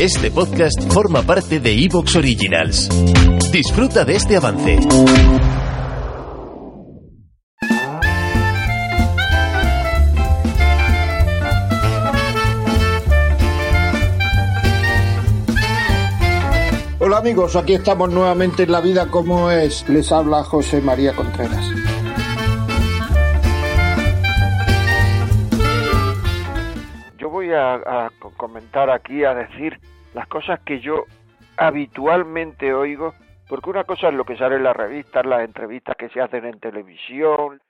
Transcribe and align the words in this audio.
Este 0.00 0.30
podcast 0.32 0.92
forma 0.92 1.22
parte 1.22 1.60
de 1.60 1.72
Evox 1.84 2.16
Originals. 2.16 2.88
Disfruta 3.52 4.04
de 4.04 4.16
este 4.16 4.36
avance. 4.36 4.78
Hola 16.98 17.18
amigos, 17.18 17.54
aquí 17.54 17.74
estamos 17.74 18.10
nuevamente 18.10 18.64
en 18.64 18.72
La 18.72 18.80
Vida 18.80 19.06
como 19.06 19.52
es. 19.52 19.88
Les 19.88 20.10
habla 20.10 20.42
José 20.42 20.80
María 20.80 21.14
Contreras. 21.14 21.64
A, 27.56 28.10
comentar 28.36 28.90
aquí, 28.90 29.24
a 29.24 29.34
decir 29.34 29.80
las 30.14 30.26
cosas 30.28 30.60
que 30.60 30.80
yo 30.80 31.04
habitualmente 31.56 32.74
oigo, 32.74 33.14
porque 33.48 33.70
una 33.70 33.84
cosa 33.84 34.08
es 34.08 34.14
lo 34.14 34.24
que 34.24 34.36
sale 34.36 34.56
en 34.56 34.64
las 34.64 34.76
revistas, 34.76 35.26
las 35.26 35.44
entrevistas 35.44 35.96
que 35.96 36.08
se 36.08 36.20
hacen 36.20 36.44
en 36.44 36.60
televisión, 36.60 37.60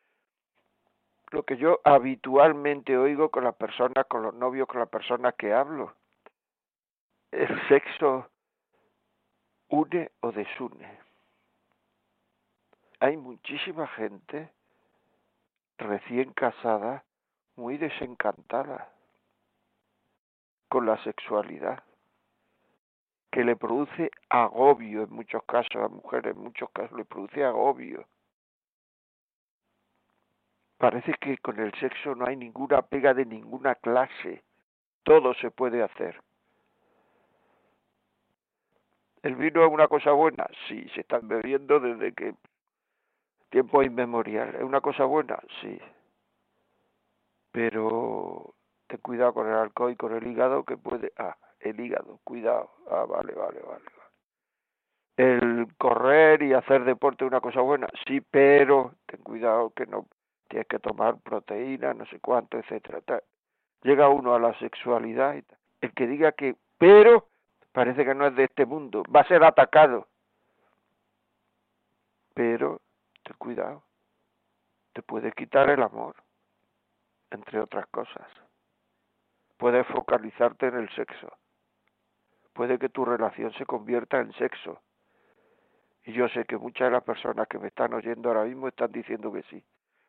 lo 1.31 1.43
que 1.43 1.57
yo 1.57 1.81
habitualmente 1.85 2.97
oigo 2.97 3.31
con 3.31 3.45
las 3.45 3.55
personas, 3.55 4.07
con 4.07 4.23
los 4.23 4.35
novios, 4.35 4.69
con 4.69 4.81
las 4.81 4.89
personas 4.89 5.35
que 5.35 5.53
hablo. 5.53 5.95
El 7.31 7.69
sexo 7.69 8.29
une 9.69 10.11
o 10.21 10.31
desune. 10.31 10.99
Hay 13.01 13.17
muchísima 13.17 13.89
gente 13.89 14.51
recién 15.79 16.33
casada 16.33 17.05
muy 17.57 17.77
desencantada 17.77 18.94
con 20.75 20.87
la 20.87 21.01
sexualidad 21.05 21.85
que 23.31 23.45
le 23.45 23.55
produce 23.55 24.11
agobio 24.29 25.05
en 25.05 25.11
muchos 25.15 25.45
casos 25.45 25.77
a 25.77 25.87
mujeres, 25.87 26.35
en 26.35 26.43
muchos 26.43 26.69
casos 26.71 26.99
le 26.99 27.05
produce 27.05 27.45
agobio. 27.45 28.05
Parece 30.77 31.15
que 31.21 31.39
con 31.39 31.61
el 31.61 31.73
sexo 31.75 32.17
no 32.17 32.27
hay 32.27 32.35
ninguna 32.35 32.83
pega 32.83 33.15
de 33.15 33.25
ninguna 33.25 33.77
clase, 33.77 34.43
todo 35.05 35.33
se 35.35 35.53
puede 35.53 35.81
hacer. 35.81 36.21
¿El 39.23 39.37
vino 39.37 39.65
es 39.65 39.71
una 39.71 39.87
cosa 39.87 40.11
buena? 40.11 40.49
Sí, 40.67 40.89
se 40.93 41.03
están 41.03 41.29
bebiendo 41.29 41.79
desde 41.79 42.13
que 42.15 42.35
tiempo 43.49 43.81
inmemorial. 43.81 44.57
¿Es 44.57 44.65
una 44.65 44.81
cosa 44.81 45.05
buena? 45.05 45.39
Sí. 45.61 45.81
Pero 47.53 48.54
ten 48.95 49.01
cuidado 49.01 49.35
con 49.35 49.49
el 49.49 49.55
alcohol 49.55 49.91
y 49.91 49.97
con 49.97 50.15
el 50.15 50.27
hígado 50.27 50.63
que 50.65 50.77
puede... 50.77 51.13
Ah, 51.19 51.37
el 51.59 51.81
hígado, 51.81 52.21
cuidado. 52.23 52.71
Ah, 52.89 53.05
vale, 53.09 53.35
vale, 53.35 53.61
vale. 53.61 53.85
El 55.17 55.67
correr 55.79 56.43
y 56.43 56.53
hacer 56.53 56.85
deporte 56.85 57.25
es 57.25 57.31
una 57.31 57.41
cosa 57.41 57.61
buena, 57.61 57.89
sí, 58.07 58.21
pero 58.21 58.95
ten 59.07 59.23
cuidado 59.23 59.71
que 59.71 59.87
no 59.87 60.07
tienes 60.49 60.69
que 60.69 60.79
tomar 60.79 61.19
proteína, 61.21 61.95
no 61.95 62.05
sé 62.07 62.21
cuánto, 62.21 62.59
etcétera. 62.59 63.01
Llega 63.83 64.09
uno 64.09 64.35
a 64.35 64.39
la 64.39 64.57
sexualidad 64.59 65.37
el 65.81 65.93
que 65.95 66.07
diga 66.07 66.33
que 66.33 66.57
pero 66.79 67.29
parece 67.73 68.05
que 68.05 68.15
no 68.15 68.27
es 68.27 68.37
de 68.37 68.45
este 68.45 68.67
mundo, 68.67 69.03
va 69.15 69.21
a 69.21 69.29
ser 69.29 69.43
atacado. 69.45 70.09
Pero 72.35 72.81
ten 73.23 73.37
cuidado, 73.39 73.83
te 74.93 75.03
puede 75.03 75.33
quitar 75.33 75.71
el 75.71 75.83
amor, 75.83 76.17
entre 77.31 77.61
otras 77.61 77.87
cosas. 77.87 78.27
Puedes 79.65 79.87
focalizarte 79.87 80.67
en 80.67 80.77
el 80.77 80.91
sexo 80.91 81.33
puede 82.53 82.79
que 82.79 82.91
tu 82.91 83.07
relación 83.07 83.51
se 83.55 83.65
convierta 83.65 84.21
en 84.21 84.31
sexo. 84.35 84.83
Y 86.05 86.13
yo 86.13 86.29
sé 86.29 86.45
que 86.45 86.59
muchas 86.59 86.89
de 86.89 86.93
las 86.93 87.03
personas 87.03 87.49
que 87.49 87.59
me 87.59 87.69
están 87.69 87.95
oyendo 87.95 88.29
ahora 88.29 88.45
mismo 88.45 88.69
están 88.69 88.93
diciendo 88.93 89.33
que 89.33 89.43
sí. 89.45 89.65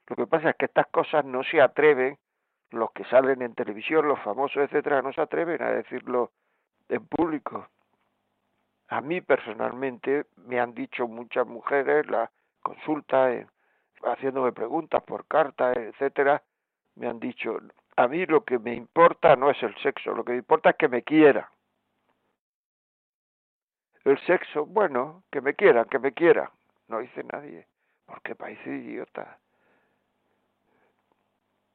Lo 0.07 0.17
que 0.17 0.27
pasa 0.27 0.49
es 0.49 0.57
que 0.57 0.65
estas 0.65 0.87
cosas 0.87 1.23
no 1.23 1.41
se 1.45 1.61
atreven, 1.61 2.17
los 2.71 2.91
que 2.91 3.05
salen 3.05 3.41
en 3.43 3.55
televisión, 3.55 4.05
los 4.05 4.19
famosos, 4.23 4.57
etcétera, 4.57 5.01
no 5.01 5.13
se 5.13 5.21
atreven 5.21 5.61
a 5.61 5.71
decirlo 5.71 6.31
en 6.89 7.07
público. 7.07 7.69
A 8.89 8.99
mí 8.99 9.21
personalmente 9.21 10.25
me 10.35 10.59
han 10.59 10.73
dicho 10.73 11.07
muchas 11.07 11.47
mujeres, 11.47 12.05
la 12.09 12.29
consulta, 12.61 13.29
haciéndome 14.03 14.51
preguntas 14.51 15.01
por 15.03 15.25
carta, 15.27 15.71
etcétera, 15.71 16.43
me 16.95 17.07
han 17.07 17.21
dicho, 17.21 17.57
a 17.97 18.07
mí 18.07 18.25
lo 18.25 18.43
que 18.43 18.59
me 18.59 18.73
importa 18.73 19.35
no 19.35 19.49
es 19.49 19.61
el 19.63 19.75
sexo, 19.77 20.13
lo 20.13 20.23
que 20.23 20.33
me 20.33 20.37
importa 20.39 20.71
es 20.71 20.75
que 20.75 20.87
me 20.87 21.03
quieran. 21.03 21.45
El 24.03 24.19
sexo, 24.25 24.65
bueno, 24.65 25.23
que 25.31 25.41
me 25.41 25.55
quieran, 25.55 25.85
que 25.85 25.99
me 25.99 26.11
quieran. 26.11 26.49
No 26.87 26.99
dice 26.99 27.23
nadie. 27.23 27.67
Porque 28.05 28.35
parece 28.35 28.69
idiota. 28.69 29.39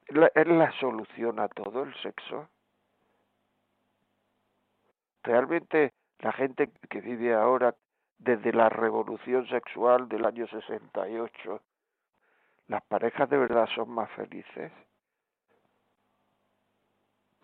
¿Es 0.06 0.46
la 0.46 0.72
solución 0.72 1.40
a 1.40 1.48
todo 1.48 1.82
el 1.82 1.94
sexo? 2.02 2.48
Realmente 5.22 5.92
la 6.20 6.32
gente 6.32 6.70
que 6.88 7.00
vive 7.00 7.34
ahora 7.34 7.74
desde 8.18 8.52
la 8.52 8.68
revolución 8.68 9.48
sexual 9.48 10.08
del 10.08 10.24
año 10.24 10.46
68, 10.46 11.60
las 12.68 12.82
parejas 12.82 13.28
de 13.28 13.38
verdad 13.38 13.68
son 13.74 13.90
más 13.90 14.10
felices 14.10 14.70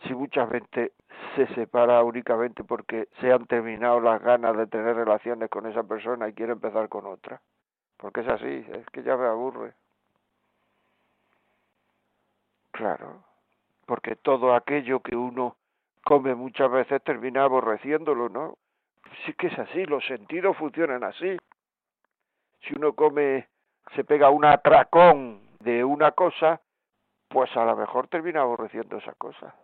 si 0.06 0.14
mucha 0.14 0.46
gente 0.46 0.92
se 1.34 1.46
separa 1.54 2.02
únicamente 2.02 2.64
porque 2.64 3.08
se 3.20 3.32
han 3.32 3.46
terminado 3.46 4.00
las 4.00 4.22
ganas 4.22 4.56
de 4.56 4.66
tener 4.66 4.96
relaciones 4.96 5.50
con 5.50 5.66
esa 5.66 5.82
persona 5.82 6.28
y 6.28 6.34
quiere 6.34 6.52
empezar 6.52 6.88
con 6.88 7.06
otra. 7.06 7.40
Porque 7.96 8.20
es 8.20 8.28
así, 8.28 8.66
es 8.72 8.86
que 8.90 9.02
ya 9.02 9.16
me 9.16 9.26
aburre. 9.26 9.74
Claro, 12.72 13.24
porque 13.86 14.16
todo 14.16 14.54
aquello 14.54 15.00
que 15.00 15.16
uno 15.16 15.56
come 16.04 16.34
muchas 16.34 16.70
veces 16.70 17.02
termina 17.02 17.44
aborreciéndolo, 17.44 18.28
¿no? 18.28 18.58
Sí 19.24 19.32
que 19.34 19.46
es 19.46 19.58
así, 19.58 19.86
los 19.86 20.04
sentidos 20.04 20.56
funcionan 20.56 21.04
así. 21.04 21.36
Si 22.60 22.74
uno 22.76 22.92
come, 22.92 23.48
se 23.94 24.04
pega 24.04 24.28
un 24.30 24.44
atracón 24.44 25.40
de 25.60 25.84
una 25.84 26.12
cosa, 26.12 26.60
pues 27.28 27.54
a 27.56 27.64
lo 27.64 27.76
mejor 27.76 28.08
termina 28.08 28.42
aborreciendo 28.42 28.98
esa 28.98 29.14
cosa 29.14 29.54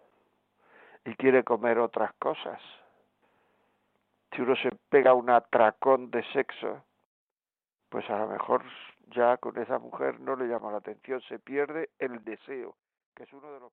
y 1.05 1.15
quiere 1.15 1.45
comer 1.45 1.79
otras 1.79 2.13
cosas. 2.15 2.61
Si 4.35 4.41
uno 4.41 4.57
se 4.57 4.71
pega 4.89 5.15
un 5.15 5.31
atracón 5.31 6.11
de 6.11 6.25
sexo, 6.33 6.85
pues 7.89 8.09
a 8.09 8.19
lo 8.19 8.29
mejor 8.29 8.65
ya 9.15 9.37
con 9.37 9.59
esa 9.59 9.79
mujer 9.79 10.21
no 10.21 10.37
le 10.37 10.47
llama 10.47 10.71
la 10.71 10.79
atención, 10.79 11.21
se 11.23 11.39
pierde 11.39 11.91
el 11.99 12.25
deseo, 12.25 12.77
que 13.15 13.25
es 13.25 13.33
uno 13.33 13.53
de 13.53 13.61
los 13.61 13.73